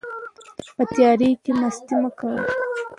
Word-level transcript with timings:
په 0.75 0.83
تیارو 0.93 1.29
کې 1.43 1.51
مستي 1.59 1.95
مه 2.01 2.09
کوئ. 2.17 2.37